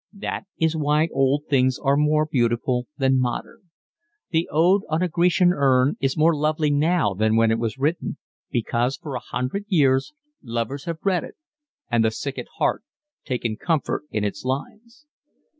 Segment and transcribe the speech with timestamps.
[0.17, 3.69] That is why old things are more beautiful than modern.
[4.31, 8.17] The Ode on a Grecian Urn is more lovely now than when it was written,
[8.49, 11.35] because for a hundred years lovers have read it
[11.91, 12.83] and the sick at heart
[13.25, 15.05] taken comfort in its lines."